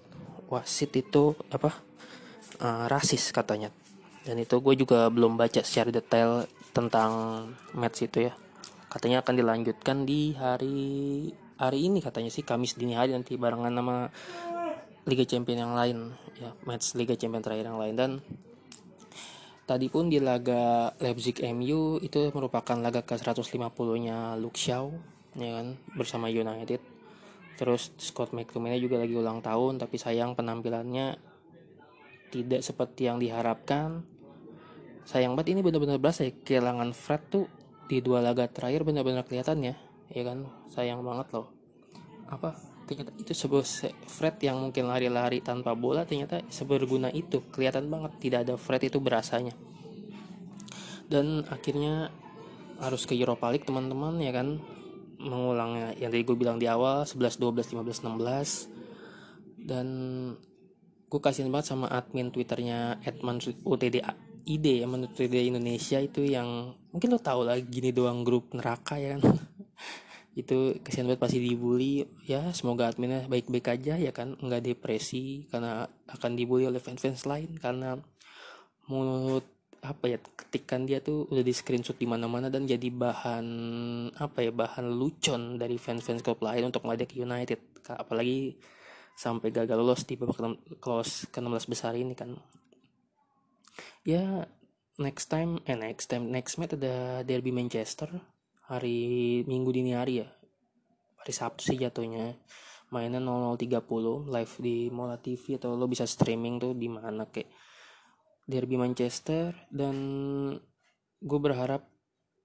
wasit 0.52 0.92
itu 0.92 1.32
apa 1.48 1.72
uh, 2.60 2.84
rasis 2.92 3.32
katanya. 3.32 3.72
Dan 4.20 4.36
itu 4.36 4.60
gue 4.60 4.76
juga 4.76 5.08
belum 5.08 5.40
baca 5.40 5.64
secara 5.64 5.88
detail 5.88 6.44
tentang 6.76 7.10
match 7.72 8.04
itu 8.04 8.28
ya 8.28 8.36
katanya 8.90 9.22
akan 9.22 9.34
dilanjutkan 9.38 10.02
di 10.02 10.34
hari 10.34 11.30
hari 11.54 11.86
ini 11.86 12.02
katanya 12.02 12.28
sih 12.28 12.42
Kamis 12.42 12.74
dini 12.74 12.98
hari 12.98 13.14
nanti 13.14 13.38
barengan 13.38 13.70
nama 13.70 14.10
Liga 15.06 15.24
Champion 15.24 15.70
yang 15.70 15.74
lain. 15.78 15.98
Ya 16.36 16.50
match 16.66 16.98
Liga 16.98 17.14
Champion 17.14 17.40
terakhir 17.40 17.70
yang 17.70 17.78
lain. 17.78 17.94
Dan 17.94 18.10
tadi 19.64 19.86
pun 19.86 20.10
di 20.10 20.18
laga 20.18 20.90
Leipzig 20.98 21.38
MU 21.54 22.02
itu 22.02 22.34
merupakan 22.34 22.74
laga 22.74 23.06
ke 23.06 23.14
150 23.14 23.46
nya 24.02 24.34
Luke 24.34 24.58
Shaw 24.58 24.90
ya 25.38 25.62
kan 25.62 25.78
bersama 25.94 26.26
United. 26.26 26.82
Terus 27.54 27.92
Scott 28.00 28.32
McTominay 28.34 28.80
juga 28.82 28.98
lagi 28.98 29.14
ulang 29.14 29.44
tahun 29.44 29.78
tapi 29.78 30.00
sayang 30.00 30.34
penampilannya 30.34 31.20
tidak 32.34 32.66
seperti 32.66 33.06
yang 33.06 33.22
diharapkan. 33.22 34.02
Sayang 35.06 35.38
banget 35.38 35.54
ini 35.54 35.60
benar-benar 35.62 35.98
berasa 36.02 36.26
ya 36.26 36.32
kehilangan 36.32 36.90
Fred 36.96 37.22
tuh 37.30 37.46
di 37.90 37.98
dua 37.98 38.22
laga 38.22 38.46
terakhir 38.46 38.86
benar-benar 38.86 39.26
kelihatan 39.26 39.58
ya 39.66 39.74
ya 40.10 40.22
kan? 40.26 40.46
Sayang 40.70 41.02
banget 41.02 41.34
loh. 41.34 41.50
Apa? 42.30 42.54
Ternyata 42.86 43.10
itu 43.18 43.32
sebuah 43.34 43.64
Fred 44.06 44.42
yang 44.42 44.58
mungkin 44.58 44.90
lari-lari 44.90 45.38
tanpa 45.42 45.78
bola 45.78 46.02
ternyata 46.02 46.42
seberguna 46.50 47.10
itu. 47.14 47.42
Kelihatan 47.50 47.86
banget 47.86 48.18
tidak 48.18 48.46
ada 48.46 48.54
Fred 48.58 48.82
itu 48.82 48.98
berasanya. 48.98 49.54
Dan 51.06 51.46
akhirnya 51.46 52.10
harus 52.78 53.06
ke 53.06 53.14
Europa 53.14 53.50
League 53.50 53.66
teman-teman 53.66 54.18
ya 54.18 54.34
kan? 54.34 54.58
Mengulangnya 55.20 55.92
yang 56.00 56.10
tadi 56.10 56.24
gue 56.24 56.36
bilang 56.38 56.56
di 56.56 56.64
awal 56.64 57.04
11 57.04 57.36
12 57.38 57.76
15 57.76 58.08
16 58.08 59.68
dan 59.68 59.86
gue 61.12 61.20
kasihan 61.20 61.52
banget 61.52 61.76
sama 61.76 61.92
admin 61.92 62.32
twitternya 62.32 63.04
Edman 63.04 63.36
UTD 63.44 64.00
ide 64.48 64.80
ya 64.80 64.88
menurut 64.88 65.12
ide 65.20 65.44
Indonesia 65.44 66.00
itu 66.00 66.24
yang 66.24 66.72
mungkin 66.90 67.08
lo 67.14 67.20
tau 67.22 67.46
lah 67.46 67.58
gini 67.58 67.94
doang 67.94 68.22
grup 68.26 68.54
neraka 68.54 68.98
ya 68.98 69.16
kan. 69.16 69.22
Itu 70.40 70.78
kasihan 70.82 71.10
banget 71.10 71.22
pasti 71.22 71.38
dibully. 71.42 72.06
Ya 72.26 72.54
semoga 72.54 72.90
adminnya 72.90 73.26
baik-baik 73.26 73.66
aja 73.80 73.94
ya 73.98 74.12
kan. 74.14 74.38
Nggak 74.38 74.62
depresi 74.66 75.50
karena 75.50 75.86
akan 76.06 76.30
dibully 76.38 76.66
oleh 76.66 76.78
fans-fans 76.78 77.26
lain. 77.26 77.58
Karena 77.58 77.98
menurut 78.86 79.46
apa 79.80 80.12
ya 80.12 80.18
ketikan 80.20 80.84
dia 80.84 81.00
tuh 81.00 81.24
udah 81.32 81.40
di 81.40 81.56
screenshot 81.56 81.96
di 81.96 82.04
mana-mana 82.04 82.52
dan 82.52 82.68
jadi 82.68 82.92
bahan 82.92 83.46
apa 84.12 84.44
ya 84.44 84.52
bahan 84.52 84.92
lucon 84.92 85.56
dari 85.56 85.80
fans-fans 85.80 86.20
klub 86.20 86.44
lain 86.44 86.68
untuk 86.68 86.86
meledek 86.86 87.16
United. 87.16 87.82
Apalagi 87.90 88.54
sampai 89.16 89.52
gagal 89.52 89.76
lolos 89.76 90.06
di 90.08 90.16
babak 90.16 90.40
close 90.80 91.28
ke 91.28 91.38
16 91.42 91.70
besar 91.72 91.92
ini 91.98 92.14
kan. 92.16 92.38
Ya 94.06 94.48
next 95.00 95.32
time 95.32 95.64
eh 95.64 95.74
next 95.74 96.12
time 96.12 96.28
next 96.28 96.60
match 96.60 96.76
ada 96.76 97.24
derby 97.24 97.50
Manchester 97.50 98.20
hari 98.70 99.42
Minggu 99.50 99.74
dini 99.74 99.98
hari 99.98 100.22
ya. 100.22 100.28
Hari 101.18 101.32
Sabtu 101.34 101.66
sih 101.66 101.76
jatuhnya. 101.82 102.38
Mainnya 102.94 103.18
00.30 103.18 104.30
live 104.30 104.54
di 104.62 104.76
Mola 104.94 105.18
TV 105.18 105.58
atau 105.58 105.74
lo 105.74 105.90
bisa 105.90 106.06
streaming 106.06 106.62
tuh 106.62 106.72
di 106.78 106.86
mana 106.86 107.26
kayak 107.26 107.50
derby 108.46 108.78
Manchester. 108.78 109.50
Dan 109.66 109.96
gue 111.18 111.38
berharap 111.42 111.82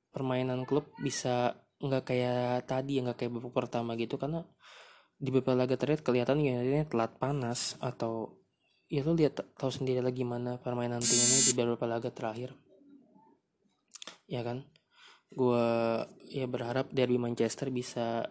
permainan 0.10 0.66
klub 0.66 0.90
bisa 0.98 1.54
nggak 1.78 2.04
kayak 2.10 2.66
tadi 2.66 2.98
ya 2.98 3.02
nggak 3.06 3.18
kayak 3.22 3.32
babak 3.38 3.54
pertama 3.54 3.94
gitu. 3.94 4.18
Karena 4.18 4.42
di 5.16 5.30
beberapa 5.30 5.54
laga 5.54 5.78
terakhir 5.78 6.02
kelihatan 6.02 6.42
ini 6.42 6.90
telat 6.90 7.16
panas 7.22 7.78
atau 7.78 8.34
ya 8.86 9.02
lo 9.02 9.18
lihat 9.18 9.42
tahu 9.58 9.72
sendiri 9.74 10.02
lagi 10.02 10.22
mana 10.22 10.62
permainan 10.62 11.02
tim 11.02 11.18
ini 11.18 11.42
di 11.50 11.54
beberapa 11.58 11.86
laga 11.90 12.14
terakhir. 12.14 12.54
Ya 14.30 14.46
kan? 14.46 14.66
Gue 15.34 15.66
ya 16.30 16.46
berharap 16.46 16.94
derby 16.94 17.18
Manchester 17.18 17.74
bisa 17.74 18.30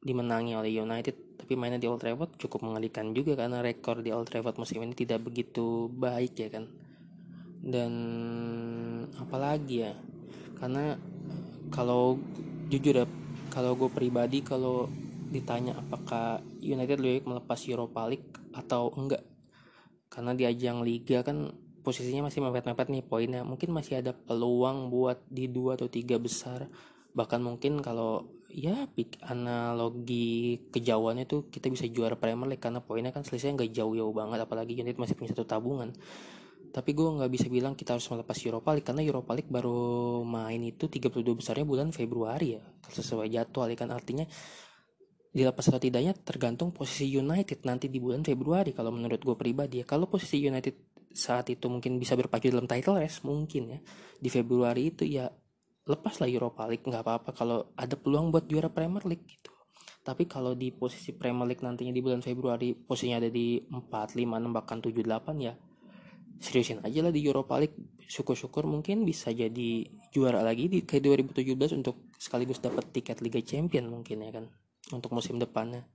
dimenangi 0.00 0.56
oleh 0.56 0.72
United 0.80 1.36
tapi 1.36 1.52
mainnya 1.60 1.76
di 1.76 1.84
Old 1.84 2.00
Trafford 2.00 2.40
cukup 2.40 2.64
mengerikan 2.64 3.12
juga 3.12 3.36
karena 3.36 3.60
rekor 3.60 4.00
di 4.00 4.14
Old 4.14 4.32
Trafford 4.32 4.56
musim 4.56 4.80
ini 4.80 4.96
tidak 4.96 5.26
begitu 5.26 5.90
baik 5.90 6.34
ya 6.38 6.48
kan? 6.48 6.64
Dan 7.60 7.92
apalagi 9.20 9.84
ya 9.84 9.92
karena 10.56 10.96
kalau 11.68 12.16
jujur 12.70 13.04
ya 13.04 13.06
kalau 13.50 13.74
gue 13.74 13.90
pribadi 13.90 14.40
kalau 14.40 14.86
ditanya 15.30 15.78
apakah 15.78 16.42
United 16.62 16.98
lebih 16.98 17.26
melepas 17.26 17.58
Europa 17.66 18.06
League 18.06 18.30
atau 18.54 18.90
enggak 18.94 19.29
karena 20.10 20.34
di 20.34 20.44
ajang 20.44 20.82
liga 20.82 21.22
kan 21.22 21.54
posisinya 21.80 22.28
masih 22.28 22.44
mepet-mepet 22.44 22.86
nih 22.92 23.04
poinnya. 23.06 23.42
Mungkin 23.46 23.70
masih 23.72 24.04
ada 24.04 24.12
peluang 24.12 24.90
buat 24.92 25.22
di 25.30 25.48
dua 25.48 25.78
atau 25.78 25.88
tiga 25.88 26.20
besar. 26.20 26.68
Bahkan 27.14 27.40
mungkin 27.40 27.80
kalau 27.80 28.26
ya 28.50 28.90
pik 28.90 29.22
analogi 29.22 30.58
kejauhannya 30.74 31.24
tuh 31.30 31.46
kita 31.46 31.70
bisa 31.70 31.86
juara 31.86 32.18
Premier 32.18 32.50
League 32.54 32.62
karena 32.62 32.82
poinnya 32.82 33.14
kan 33.14 33.22
selisihnya 33.22 33.64
nggak 33.64 33.72
jauh-jauh 33.72 34.14
banget. 34.14 34.38
Apalagi 34.42 34.76
United 34.76 34.98
masih 34.98 35.14
punya 35.14 35.30
satu 35.32 35.46
tabungan. 35.46 35.94
Tapi 36.70 36.94
gue 36.94 37.02
nggak 37.02 37.30
bisa 37.34 37.46
bilang 37.50 37.74
kita 37.74 37.98
harus 37.98 38.06
melepas 38.10 38.38
Europa 38.46 38.70
League 38.74 38.86
karena 38.86 39.02
Europa 39.02 39.34
League 39.34 39.50
baru 39.50 40.22
main 40.22 40.62
itu 40.62 40.86
32 40.86 41.22
besarnya 41.34 41.66
bulan 41.66 41.90
Februari 41.90 42.58
ya. 42.58 42.62
Sesuai 42.86 43.26
jadwal 43.26 43.70
ya 43.70 43.78
kan. 43.78 43.90
Artinya 43.90 44.26
dilepas 45.30 45.62
atau 45.70 45.78
tidaknya 45.78 46.10
tergantung 46.12 46.74
posisi 46.74 47.06
United 47.06 47.62
nanti 47.62 47.86
di 47.86 48.02
bulan 48.02 48.26
Februari 48.26 48.74
kalau 48.74 48.90
menurut 48.90 49.22
gue 49.22 49.36
pribadi 49.38 49.82
ya. 49.82 49.86
Kalau 49.86 50.10
posisi 50.10 50.42
United 50.42 51.06
saat 51.10 51.50
itu 51.50 51.66
mungkin 51.70 51.98
bisa 51.98 52.18
berpacu 52.18 52.50
dalam 52.50 52.66
title 52.66 52.98
race 52.98 53.22
mungkin 53.22 53.78
ya. 53.78 53.78
Di 54.18 54.26
Februari 54.26 54.90
itu 54.90 55.06
ya 55.06 55.30
lepaslah 55.86 56.26
Europa 56.26 56.66
League 56.66 56.86
nggak 56.86 57.02
apa-apa 57.02 57.30
kalau 57.34 57.70
ada 57.78 57.94
peluang 57.94 58.34
buat 58.34 58.50
juara 58.50 58.70
Premier 58.70 59.06
League 59.06 59.26
gitu. 59.26 59.54
Tapi 60.02 60.26
kalau 60.26 60.58
di 60.58 60.74
posisi 60.74 61.14
Premier 61.14 61.46
League 61.46 61.62
nantinya 61.62 61.94
di 61.94 62.02
bulan 62.02 62.26
Februari 62.26 62.74
posisinya 62.74 63.22
ada 63.22 63.30
di 63.30 63.62
4, 63.70 63.70
5, 63.70 64.18
6 64.18 64.50
bahkan 64.50 64.78
7, 64.82 64.90
8 64.98 65.46
ya 65.46 65.54
seriusin 66.40 66.80
aja 66.80 67.04
lah 67.04 67.12
di 67.14 67.22
Europa 67.22 67.54
League. 67.60 67.78
Syukur-syukur 68.10 68.66
mungkin 68.66 69.06
bisa 69.06 69.30
jadi 69.30 69.86
juara 70.10 70.42
lagi 70.42 70.66
di 70.66 70.82
kayak 70.82 71.30
2017 71.30 71.78
untuk 71.78 72.10
sekaligus 72.18 72.58
dapat 72.58 72.90
tiket 72.90 73.22
Liga 73.22 73.38
Champion 73.38 73.86
mungkin 73.86 74.26
ya 74.26 74.34
kan 74.34 74.50
untuk 74.94 75.14
musim 75.14 75.38
depannya. 75.38 75.86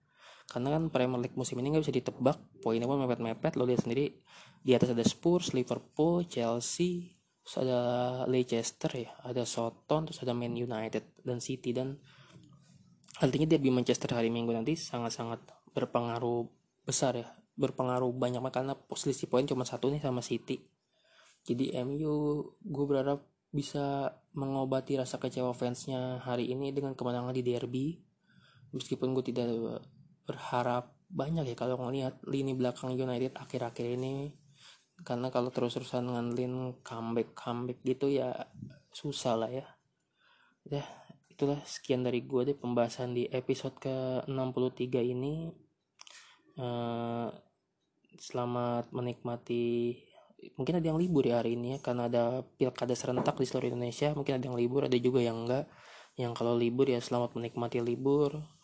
Karena 0.46 0.78
kan 0.78 0.94
Premier 0.94 1.26
League 1.26 1.38
musim 1.38 1.58
ini 1.58 1.74
nggak 1.74 1.84
bisa 1.90 1.96
ditebak 1.96 2.38
poinnya 2.62 2.86
pun 2.86 3.02
mepet-mepet. 3.02 3.58
Lo 3.58 3.66
lihat 3.66 3.86
sendiri 3.86 4.14
di 4.62 4.72
atas 4.78 4.94
ada 4.94 5.02
Spurs, 5.02 5.58
Liverpool, 5.58 6.26
Chelsea, 6.30 7.18
terus 7.42 7.56
ada 7.66 7.80
Leicester 8.30 8.92
ya, 8.94 9.12
ada 9.26 9.42
Southampton, 9.46 10.10
terus 10.10 10.22
ada 10.22 10.38
Man 10.38 10.54
United 10.54 11.26
dan 11.26 11.42
City. 11.42 11.74
Dan 11.74 11.98
artinya 13.18 13.58
dia 13.58 13.60
di 13.60 13.74
Manchester 13.74 14.14
hari 14.14 14.30
Minggu 14.30 14.54
nanti 14.54 14.78
sangat-sangat 14.78 15.42
berpengaruh 15.74 16.46
besar 16.86 17.18
ya, 17.18 17.28
berpengaruh 17.58 18.14
banyak. 18.14 18.42
Karena 18.54 18.78
posisi 18.78 19.26
poin 19.26 19.50
cuma 19.50 19.66
satu 19.66 19.90
nih 19.90 20.02
sama 20.06 20.22
City. 20.22 20.62
Jadi 21.46 21.74
MU 21.82 22.42
gue 22.62 22.86
berharap 22.86 23.22
bisa 23.50 24.14
mengobati 24.36 25.00
rasa 25.00 25.18
kecewa 25.18 25.56
fansnya 25.56 26.20
hari 26.22 26.52
ini 26.52 26.76
dengan 26.76 26.92
kemenangan 26.94 27.32
di 27.32 27.42
derby 27.42 28.05
meskipun 28.76 29.16
gue 29.16 29.24
tidak 29.32 29.48
berharap 30.28 30.92
banyak 31.08 31.48
ya 31.48 31.56
kalau 31.56 31.80
ngelihat 31.80 32.20
lini 32.28 32.52
belakang 32.52 32.92
United 32.92 33.40
akhir-akhir 33.40 33.88
ini 33.96 34.36
karena 35.04 35.28
kalau 35.28 35.52
terus-terusan 35.52 36.08
ngandelin 36.08 36.80
comeback 36.80 37.36
comeback 37.36 37.84
gitu 37.84 38.08
ya 38.08 38.32
susah 38.96 39.36
lah 39.36 39.52
ya. 39.52 39.68
Ya 40.64 40.88
itulah 41.28 41.60
sekian 41.68 42.08
dari 42.08 42.24
gue 42.24 42.48
deh 42.48 42.56
pembahasan 42.56 43.12
di 43.12 43.28
episode 43.28 43.76
ke 43.76 44.24
63 44.24 45.04
ini. 45.04 45.52
Uh, 46.56 47.28
selamat 48.16 48.96
menikmati. 48.96 50.00
Mungkin 50.56 50.80
ada 50.80 50.88
yang 50.88 50.96
libur 51.02 51.28
ya 51.28 51.44
hari 51.44 51.60
ini 51.60 51.76
ya 51.76 51.80
karena 51.84 52.08
ada 52.08 52.24
pilkada 52.56 52.96
serentak 52.96 53.36
di 53.36 53.44
seluruh 53.50 53.76
Indonesia 53.76 54.14
mungkin 54.16 54.40
ada 54.40 54.46
yang 54.46 54.56
libur 54.56 54.88
ada 54.88 54.96
juga 54.96 55.20
yang 55.20 55.44
enggak. 55.44 55.68
Yang 56.16 56.34
kalau 56.40 56.56
libur 56.56 56.88
ya 56.88 57.04
selamat 57.04 57.36
menikmati 57.36 57.84
libur 57.84 58.55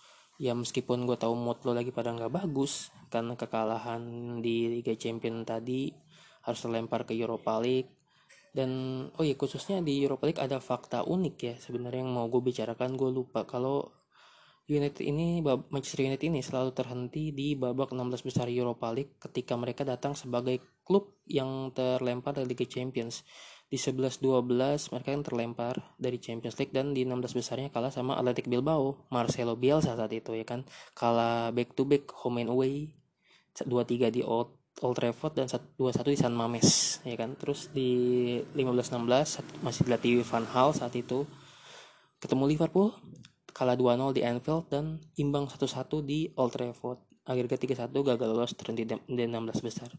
ya 0.42 0.58
meskipun 0.58 1.06
gue 1.06 1.14
tahu 1.22 1.38
mood 1.38 1.62
lo 1.70 1.78
lagi 1.78 1.94
pada 1.94 2.10
nggak 2.18 2.34
bagus 2.34 2.90
karena 3.14 3.38
kekalahan 3.38 4.02
di 4.42 4.74
Liga 4.74 4.98
Champion 4.98 5.46
tadi 5.46 5.94
harus 6.42 6.60
terlempar 6.66 7.06
ke 7.06 7.14
Europa 7.14 7.62
League. 7.62 7.94
Dan 8.52 8.72
oh 9.16 9.24
ya 9.24 9.38
khususnya 9.38 9.86
di 9.86 10.02
Europa 10.02 10.26
League 10.26 10.42
ada 10.42 10.58
fakta 10.58 11.06
unik 11.06 11.36
ya 11.38 11.56
sebenarnya 11.62 12.02
yang 12.02 12.12
mau 12.12 12.26
gue 12.26 12.42
bicarakan 12.42 12.98
gue 12.98 13.10
lupa. 13.14 13.46
Kalau 13.46 14.01
United 14.72 15.04
ini 15.04 15.44
Manchester 15.44 16.08
United 16.08 16.24
ini 16.32 16.40
selalu 16.40 16.72
terhenti 16.72 17.36
di 17.36 17.60
babak 17.60 17.92
16 17.92 18.24
besar 18.24 18.48
Europa 18.48 18.88
League 18.96 19.20
ketika 19.20 19.60
mereka 19.60 19.84
datang 19.84 20.16
sebagai 20.16 20.64
klub 20.88 21.20
yang 21.28 21.76
terlempar 21.76 22.40
dari 22.40 22.56
Liga 22.56 22.64
Champions. 22.64 23.28
Di 23.72 23.80
11-12 23.80 24.52
mereka 24.92 25.10
kan 25.16 25.24
terlempar 25.24 25.76
dari 25.96 26.20
Champions 26.20 26.60
League 26.60 26.76
dan 26.76 26.92
di 26.92 27.08
16 27.08 27.36
besarnya 27.36 27.72
kalah 27.72 27.92
sama 27.92 28.20
Athletic 28.20 28.48
Bilbao 28.48 29.08
Marcelo 29.12 29.56
Bielsa 29.60 29.96
saat 29.96 30.12
itu 30.12 30.36
ya 30.36 30.44
kan? 30.48 30.64
Kalah 30.96 31.52
back 31.52 31.76
to 31.76 31.84
back 31.84 32.08
home 32.12 32.40
and 32.40 32.52
away 32.52 32.96
2-3 33.56 34.12
di 34.12 34.24
Old 34.24 34.56
Old 34.80 34.96
Trafford 34.96 35.36
dan 35.36 35.48
2-1 35.52 36.04
di 36.04 36.20
San 36.20 36.36
Mames 36.36 37.00
ya 37.04 37.16
kan? 37.20 37.36
Terus 37.36 37.72
di 37.72 37.92
15-16 38.56 39.64
masih 39.64 39.82
dilatih 39.88 40.24
Van 40.28 40.48
Hal 40.48 40.72
saat 40.76 40.96
itu. 40.96 41.28
Ketemu 42.20 42.52
Liverpool 42.52 42.92
kalah 43.52 43.76
2-0 43.76 44.16
di 44.16 44.22
Anfield 44.26 44.68
dan 44.72 45.00
imbang 45.20 45.48
1-1 45.48 45.68
di 46.04 46.32
Old 46.36 46.56
Trafford. 46.56 47.00
Akhirnya 47.28 47.56
3-1 47.56 47.94
gagal 47.94 48.28
lolos 48.28 48.54
terhenti 48.58 48.84
di 48.88 49.24
16 49.24 49.62
besar. 49.62 49.94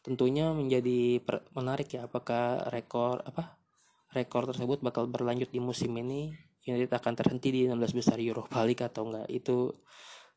Tentunya 0.00 0.54
menjadi 0.54 1.18
menarik 1.52 1.90
ya 1.90 2.06
apakah 2.06 2.70
rekor 2.70 3.20
apa 3.26 3.58
rekor 4.14 4.48
tersebut 4.48 4.80
bakal 4.80 5.10
berlanjut 5.10 5.52
di 5.52 5.60
musim 5.60 5.92
ini 5.98 6.32
United 6.64 6.88
akan 6.94 7.12
terhenti 7.18 7.48
di 7.50 7.60
16 7.66 7.98
besar 7.98 8.16
Europa 8.22 8.62
League 8.62 8.84
atau 8.84 9.10
enggak? 9.10 9.26
Itu 9.26 9.82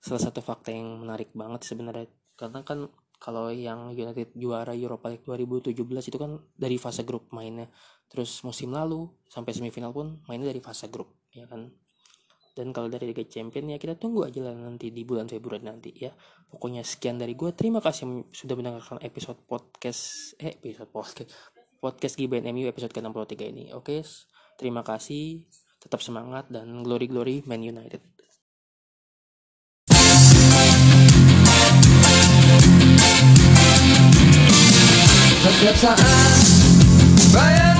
salah 0.01 0.23
satu 0.23 0.41
fakta 0.41 0.73
yang 0.73 1.05
menarik 1.05 1.29
banget 1.37 1.61
sebenarnya. 1.67 2.09
Karena 2.33 2.65
kan 2.65 2.89
kalau 3.21 3.53
yang 3.53 3.93
United 3.93 4.33
juara 4.33 4.73
Europa 4.73 5.13
League 5.13 5.23
2017 5.23 5.77
itu 6.09 6.17
kan 6.17 6.41
dari 6.57 6.81
fase 6.81 7.05
grup 7.05 7.29
mainnya. 7.29 7.69
Terus 8.09 8.41
musim 8.41 8.73
lalu 8.73 9.07
sampai 9.29 9.53
semifinal 9.53 9.93
pun 9.93 10.25
mainnya 10.25 10.49
dari 10.49 10.59
fase 10.59 10.89
grup 10.89 11.21
ya 11.31 11.47
kan 11.47 11.71
dan 12.51 12.75
kalau 12.75 12.91
dari 12.91 13.15
Liga 13.15 13.23
Champion 13.23 13.71
ya 13.71 13.77
kita 13.79 13.95
tunggu 13.95 14.27
aja 14.27 14.43
lah 14.43 14.55
nanti 14.55 14.91
di 14.91 15.07
bulan 15.07 15.27
Februari 15.31 15.63
nanti 15.63 15.95
ya. 15.95 16.11
Pokoknya 16.51 16.83
sekian 16.83 17.15
dari 17.15 17.31
gue 17.35 17.55
terima 17.55 17.79
kasih 17.79 18.27
sudah 18.31 18.55
mendengarkan 18.59 18.99
episode 18.99 19.39
podcast 19.47 20.35
eh 20.35 20.59
episode 20.59 20.91
podcast 20.91 21.31
podcast 21.79 22.13
Gibain 22.19 22.43
MU 22.51 22.67
episode 22.67 22.91
ke-63 22.91 23.33
ini. 23.55 23.65
Oke 23.71 24.03
terima 24.59 24.83
kasih. 24.83 25.47
Tetap 25.81 26.03
semangat 26.03 26.51
dan 26.51 26.83
glory 26.83 27.07
glory 27.07 27.41
Man 27.47 27.63
United. 27.63 28.03
Setiap 35.41 35.75
saat 35.81 35.97
bayang 37.33 37.70